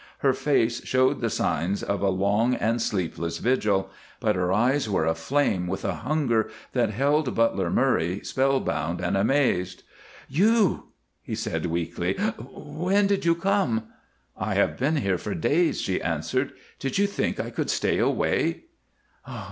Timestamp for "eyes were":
4.51-5.05